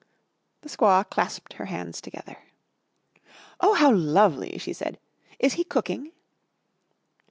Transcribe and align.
The 0.61 0.69
squaw 0.69 1.07
clasped 1.07 1.53
her 1.53 1.65
hands 1.65 2.01
together. 2.01 2.37
"Oh, 3.59 3.75
how 3.75 3.91
lovely!" 3.93 4.57
she 4.57 4.73
said. 4.73 4.97
"Is 5.37 5.53
he 5.53 5.63
cooking?" 5.63 6.11